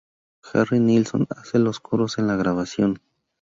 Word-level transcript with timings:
Harry 0.51 0.79
Nilsson 0.79 1.27
hace 1.29 1.59
los 1.59 1.79
coros 1.79 2.17
en 2.17 2.25
la 2.25 2.35
grabación. 2.35 2.99